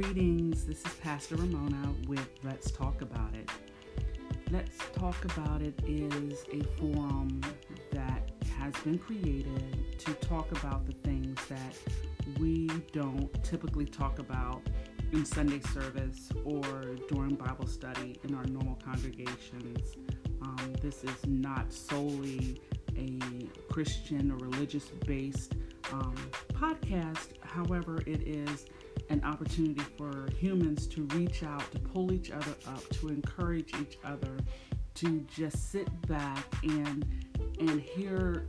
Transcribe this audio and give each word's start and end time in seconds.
Greetings, 0.00 0.64
this 0.64 0.86
is 0.86 0.92
Pastor 1.02 1.34
Ramona 1.34 1.92
with 2.06 2.30
Let's 2.44 2.70
Talk 2.70 3.02
About 3.02 3.34
It. 3.34 3.50
Let's 4.52 4.78
Talk 4.94 5.24
About 5.24 5.60
It 5.60 5.74
is 5.88 6.44
a 6.52 6.62
forum 6.78 7.40
that 7.90 8.30
has 8.60 8.72
been 8.84 8.96
created 8.96 9.98
to 9.98 10.14
talk 10.14 10.52
about 10.52 10.86
the 10.86 10.92
things 11.02 11.36
that 11.48 11.76
we 12.38 12.68
don't 12.92 13.28
typically 13.42 13.86
talk 13.86 14.20
about 14.20 14.62
in 15.10 15.24
Sunday 15.24 15.58
service 15.74 16.30
or 16.44 16.94
during 17.08 17.34
Bible 17.34 17.66
study 17.66 18.20
in 18.22 18.36
our 18.36 18.44
normal 18.44 18.78
congregations. 18.84 19.96
Um, 20.42 20.74
this 20.80 21.02
is 21.02 21.26
not 21.26 21.72
solely 21.72 22.60
a 22.96 23.18
Christian 23.68 24.30
or 24.30 24.36
religious 24.36 24.84
based 25.08 25.54
um, 25.92 26.14
podcast, 26.52 27.30
however, 27.42 27.98
it 28.06 28.22
is 28.22 28.66
an 29.10 29.22
opportunity 29.24 29.82
for 29.96 30.28
humans 30.38 30.86
to 30.88 31.04
reach 31.14 31.42
out, 31.42 31.70
to 31.72 31.78
pull 31.78 32.12
each 32.12 32.30
other 32.30 32.54
up, 32.66 32.86
to 32.90 33.08
encourage 33.08 33.72
each 33.80 33.98
other, 34.04 34.36
to 34.94 35.20
just 35.34 35.70
sit 35.70 35.88
back 36.06 36.44
and 36.62 37.06
and 37.60 37.80
hear 37.80 38.46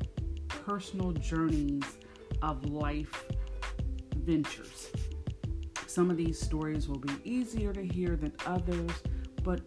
personal 0.47 1.11
journeys 1.11 1.83
of 2.41 2.65
life 2.65 3.25
ventures. 4.15 4.89
Some 5.87 6.11
of 6.11 6.17
these 6.17 6.39
stories 6.39 6.87
will 6.87 6.99
be 6.99 7.13
easier 7.23 7.73
to 7.73 7.83
hear 7.83 8.15
than 8.15 8.33
others, 8.45 8.91
but 9.43 9.61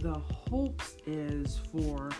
the 0.00 0.14
hopes 0.14 0.96
is 1.06 1.58
for 1.72 2.10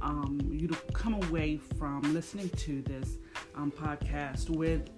um, 0.00 0.38
you 0.50 0.68
to 0.68 0.76
come 0.92 1.14
away 1.24 1.58
from 1.78 2.02
listening 2.14 2.48
to 2.50 2.82
this 2.82 3.18
um, 3.54 3.70
podcast 3.70 4.48
with 4.50 4.88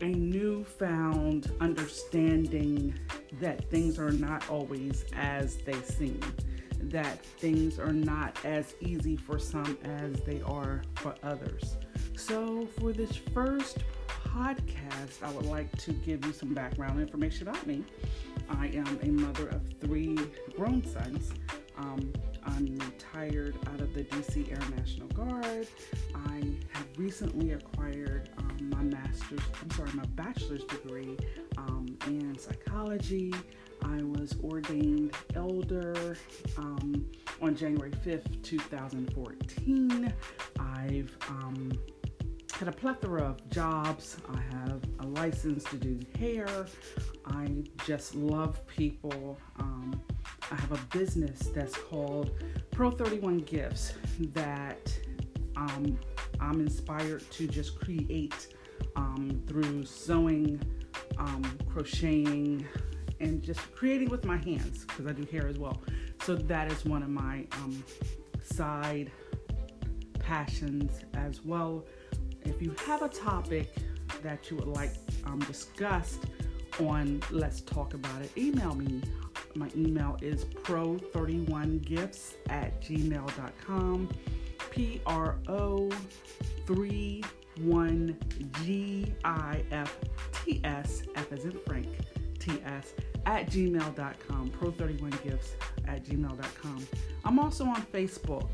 a 0.00 0.06
newfound 0.06 1.52
understanding 1.60 2.94
that 3.40 3.68
things 3.70 3.98
are 3.98 4.12
not 4.12 4.48
always 4.50 5.04
as 5.14 5.56
they 5.58 5.80
seem, 5.82 6.20
that 6.80 7.24
things 7.24 7.78
are 7.78 7.92
not 7.92 8.38
as 8.44 8.74
easy 8.80 9.16
for 9.16 9.38
some 9.38 9.78
as 9.84 10.20
they 10.22 10.40
are 10.42 10.82
for 10.96 11.14
others. 11.22 11.76
So, 12.16 12.66
for 12.78 12.92
this 12.92 13.16
first 13.16 13.78
podcast, 14.08 15.22
I 15.22 15.30
would 15.32 15.46
like 15.46 15.70
to 15.78 15.92
give 15.92 16.24
you 16.24 16.32
some 16.32 16.54
background 16.54 17.00
information 17.00 17.48
about 17.48 17.66
me. 17.66 17.84
I 18.48 18.66
am 18.68 18.98
a 19.02 19.06
mother 19.06 19.48
of 19.48 19.62
three 19.80 20.18
grown 20.56 20.84
sons. 20.84 21.32
Um, 21.76 22.12
retired 23.24 23.56
out 23.72 23.80
of 23.80 23.94
the 23.94 24.04
DC 24.04 24.50
Air 24.50 24.76
National 24.76 25.08
Guard. 25.08 25.66
I 26.14 26.42
have 26.72 26.86
recently 26.96 27.52
acquired 27.52 28.28
um, 28.38 28.70
my 28.70 28.82
master's, 28.82 29.40
I'm 29.62 29.70
sorry, 29.70 29.90
my 29.94 30.04
bachelor's 30.14 30.64
degree 30.64 31.16
um, 31.56 31.96
in 32.06 32.36
psychology. 32.38 33.32
I 33.82 34.02
was 34.02 34.36
ordained 34.42 35.14
elder 35.34 36.16
um, 36.58 37.06
on 37.40 37.54
January 37.56 37.92
5th, 38.04 38.42
2014. 38.42 40.12
I've 40.58 41.16
um, 41.28 41.72
had 42.58 42.68
a 42.68 42.72
plethora 42.72 43.22
of 43.22 43.50
jobs. 43.50 44.16
I 44.32 44.40
have 44.56 44.80
a 45.00 45.06
license 45.06 45.64
to 45.64 45.76
do 45.76 45.98
hair. 46.18 46.66
I 47.26 47.48
just 47.84 48.14
love 48.14 48.64
people. 48.68 49.38
Um, 49.58 50.00
I 50.52 50.54
have 50.54 50.70
a 50.70 50.96
business 50.96 51.50
that's 51.54 51.76
called 51.76 52.30
Pro 52.70 52.92
31 52.92 53.38
Gifts 53.38 53.94
that 54.32 54.96
um, 55.56 55.98
I'm 56.40 56.60
inspired 56.60 57.28
to 57.32 57.48
just 57.48 57.78
create 57.80 58.54
um, 58.94 59.42
through 59.48 59.84
sewing, 59.84 60.62
um, 61.18 61.42
crocheting, 61.68 62.66
and 63.18 63.42
just 63.42 63.60
creating 63.74 64.10
with 64.10 64.24
my 64.24 64.36
hands 64.36 64.84
because 64.84 65.06
I 65.06 65.12
do 65.12 65.26
hair 65.30 65.48
as 65.48 65.58
well. 65.58 65.82
So 66.22 66.36
that 66.36 66.70
is 66.70 66.84
one 66.84 67.02
of 67.02 67.08
my 67.08 67.46
um, 67.52 67.82
side 68.42 69.10
passions 70.20 71.00
as 71.14 71.44
well. 71.44 71.84
If 72.44 72.60
you 72.60 72.74
have 72.86 73.02
a 73.02 73.08
topic 73.08 73.74
that 74.22 74.50
you 74.50 74.56
would 74.56 74.68
like 74.68 74.92
um, 75.24 75.38
discussed 75.40 76.26
on 76.80 77.22
Let's 77.30 77.60
Talk 77.60 77.94
About 77.94 78.22
It, 78.22 78.30
email 78.36 78.74
me. 78.74 79.00
My 79.54 79.70
email 79.76 80.16
is 80.20 80.44
pro31gifts 80.44 82.34
at 82.48 82.80
gmail.com. 82.82 84.08
P 84.70 85.00
R 85.06 85.36
O 85.48 85.90
3 86.66 87.22
1 87.60 88.18
G 88.62 89.14
I 89.24 89.64
F 89.70 89.96
T 90.44 90.60
S, 90.64 91.02
F 91.14 91.32
as 91.32 91.44
in 91.44 91.58
Frank, 91.66 91.86
T 92.40 92.52
S, 92.64 92.94
at 93.26 93.46
gmail.com. 93.46 94.50
Pro31gifts 94.50 95.50
at 95.86 96.04
gmail.com. 96.04 96.86
I'm 97.24 97.38
also 97.38 97.64
on 97.64 97.82
Facebook 97.92 98.48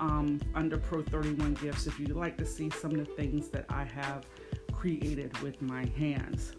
um, 0.00 0.40
under 0.54 0.78
Pro31 0.78 1.60
Gifts 1.60 1.86
if 1.86 1.98
you'd 1.98 2.10
like 2.12 2.36
to 2.38 2.46
see 2.46 2.70
some 2.70 2.92
of 2.92 2.98
the 2.98 3.04
things 3.04 3.48
that 3.48 3.66
I 3.68 3.84
have 3.84 4.26
created 4.72 5.36
with 5.38 5.60
my 5.62 5.86
hands. 5.96 6.52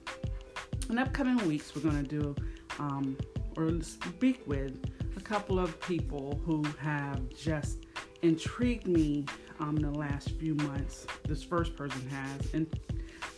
In 0.90 0.98
upcoming 0.98 1.38
weeks, 1.48 1.76
we're 1.76 1.82
going 1.82 2.04
to 2.04 2.20
do 2.20 2.36
um, 2.80 3.18
or 3.58 3.82
speak 3.82 4.42
with 4.46 4.80
a 5.16 5.22
couple 5.22 5.60
of 5.60 5.80
people 5.82 6.40
who 6.46 6.64
have 6.80 7.30
just 7.36 7.86
intrigued 8.22 8.88
me 8.88 9.26
um, 9.60 9.78
in 9.78 9.84
the 9.84 9.98
last 9.98 10.32
few 10.32 10.56
months. 10.56 11.06
This 11.28 11.44
first 11.44 11.76
person 11.76 12.08
has, 12.10 12.54
and 12.54 12.80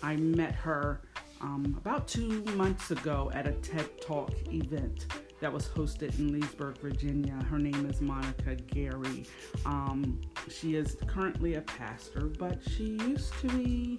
I 0.04 0.16
met 0.16 0.54
her 0.56 1.02
um, 1.42 1.76
about 1.78 2.08
two 2.08 2.44
months 2.56 2.92
ago 2.92 3.32
at 3.34 3.48
a 3.48 3.54
TED 3.54 4.02
Talk 4.02 4.32
event 4.52 5.08
that 5.40 5.52
was 5.52 5.68
hosted 5.68 6.18
in 6.20 6.34
Leesburg, 6.34 6.78
Virginia. 6.80 7.34
Her 7.50 7.58
name 7.58 7.90
is 7.90 8.02
Monica 8.02 8.56
Gary. 8.56 9.26
Um, 9.66 10.20
she 10.50 10.76
is 10.76 10.98
currently 11.08 11.56
a 11.56 11.62
pastor, 11.62 12.26
but 12.38 12.58
she 12.68 12.98
used 13.08 13.34
to 13.42 13.48
be 13.48 13.98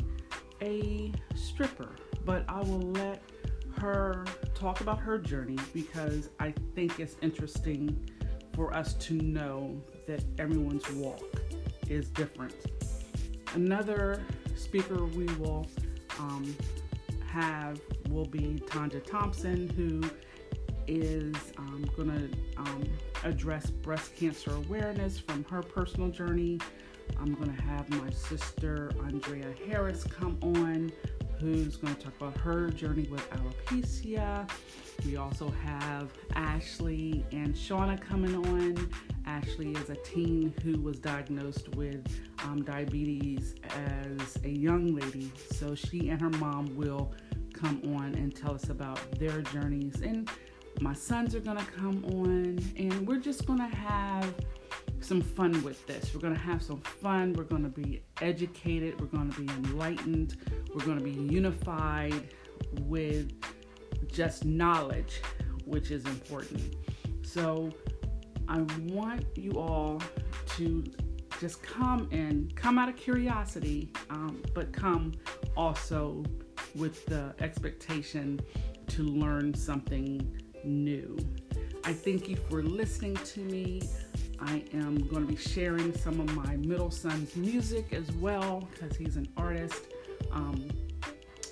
a 0.60 1.12
stripper. 1.34 1.90
But 2.24 2.44
I 2.48 2.60
will 2.60 2.80
let 2.80 3.22
her 3.78 4.26
talk 4.54 4.80
about 4.80 4.98
her 5.00 5.18
journey 5.18 5.58
because 5.72 6.28
I 6.38 6.52
think 6.74 7.00
it's 7.00 7.16
interesting 7.22 8.10
for 8.54 8.74
us 8.74 8.94
to 8.94 9.14
know 9.14 9.80
that 10.06 10.22
everyone's 10.38 10.90
walk 10.92 11.22
is 11.88 12.08
different. 12.10 12.54
Another 13.54 14.22
speaker 14.56 15.06
we 15.06 15.24
will 15.36 15.66
um, 16.18 16.54
have 17.26 17.80
will 18.10 18.26
be 18.26 18.60
Tanja 18.66 19.04
Thompson, 19.04 19.68
who 19.70 20.02
is 20.90 21.36
um, 21.56 21.88
going 21.96 22.08
to 22.08 22.60
um, 22.60 22.82
address 23.22 23.70
breast 23.70 24.16
cancer 24.16 24.52
awareness 24.52 25.20
from 25.20 25.44
her 25.44 25.62
personal 25.62 26.08
journey. 26.08 26.58
I'm 27.20 27.34
going 27.34 27.54
to 27.54 27.62
have 27.62 27.88
my 27.90 28.10
sister 28.10 28.90
Andrea 29.04 29.54
Harris 29.68 30.02
come 30.02 30.36
on, 30.42 30.90
who's 31.38 31.76
going 31.76 31.94
to 31.94 32.02
talk 32.02 32.16
about 32.20 32.36
her 32.38 32.70
journey 32.70 33.06
with 33.08 33.28
alopecia. 33.30 34.50
We 35.06 35.16
also 35.16 35.48
have 35.64 36.10
Ashley 36.34 37.24
and 37.30 37.54
Shauna 37.54 38.00
coming 38.00 38.34
on. 38.34 38.90
Ashley 39.26 39.72
is 39.72 39.90
a 39.90 39.96
teen 39.96 40.52
who 40.64 40.80
was 40.80 40.98
diagnosed 40.98 41.68
with 41.76 42.04
um, 42.42 42.64
diabetes 42.64 43.54
as 43.70 44.38
a 44.44 44.50
young 44.50 44.96
lady, 44.96 45.30
so 45.52 45.76
she 45.76 46.08
and 46.08 46.20
her 46.20 46.30
mom 46.30 46.74
will 46.74 47.12
come 47.52 47.80
on 47.96 48.14
and 48.14 48.34
tell 48.34 48.54
us 48.54 48.70
about 48.70 48.98
their 49.18 49.40
journeys 49.42 50.00
and 50.00 50.28
my 50.80 50.94
sons 50.94 51.34
are 51.34 51.40
gonna 51.40 51.66
come 51.76 52.04
on, 52.06 52.58
and 52.76 53.06
we're 53.06 53.18
just 53.18 53.46
gonna 53.46 53.68
have 53.68 54.34
some 55.00 55.20
fun 55.20 55.62
with 55.62 55.86
this. 55.86 56.14
We're 56.14 56.20
gonna 56.20 56.38
have 56.38 56.62
some 56.62 56.80
fun. 56.80 57.34
We're 57.34 57.44
gonna 57.44 57.68
be 57.68 58.02
educated. 58.20 59.00
We're 59.00 59.06
gonna 59.08 59.32
be 59.32 59.46
enlightened. 59.46 60.36
We're 60.74 60.84
gonna 60.84 61.00
be 61.02 61.10
unified 61.10 62.28
with 62.82 63.32
just 64.08 64.44
knowledge, 64.44 65.20
which 65.66 65.90
is 65.90 66.04
important. 66.06 66.76
So, 67.22 67.70
I 68.48 68.62
want 68.88 69.24
you 69.36 69.52
all 69.52 70.02
to 70.56 70.84
just 71.40 71.62
come 71.62 72.08
and 72.10 72.54
come 72.56 72.78
out 72.78 72.88
of 72.88 72.96
curiosity, 72.96 73.92
um, 74.10 74.42
but 74.54 74.72
come 74.72 75.12
also 75.56 76.24
with 76.74 77.04
the 77.06 77.34
expectation 77.38 78.40
to 78.88 79.02
learn 79.02 79.54
something 79.54 80.40
new. 80.64 81.18
I 81.84 81.92
thank 81.92 82.28
you 82.28 82.36
for 82.36 82.62
listening 82.62 83.16
to 83.16 83.40
me. 83.40 83.82
I 84.40 84.62
am 84.72 84.98
going 85.08 85.26
to 85.26 85.32
be 85.32 85.36
sharing 85.36 85.96
some 85.96 86.20
of 86.20 86.34
my 86.34 86.56
middle 86.56 86.90
son's 86.90 87.36
music 87.36 87.92
as 87.92 88.10
well 88.12 88.68
because 88.72 88.96
he's 88.96 89.16
an 89.16 89.28
artist. 89.36 89.82
Um, 90.32 90.68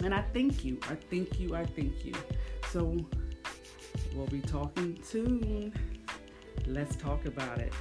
and 0.03 0.15
I 0.15 0.23
thank 0.33 0.65
you. 0.65 0.79
I 0.89 0.95
thank 0.95 1.39
you. 1.39 1.55
I 1.55 1.65
thank 1.65 2.05
you. 2.05 2.15
So 2.71 2.97
we'll 4.15 4.27
be 4.27 4.41
talking 4.41 4.99
soon. 5.03 5.73
Let's 6.67 6.97
talk 6.97 7.27
about 7.27 7.59
it. 7.59 7.73